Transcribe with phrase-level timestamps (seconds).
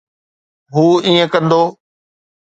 [0.73, 1.61] هو ائين ڪندو.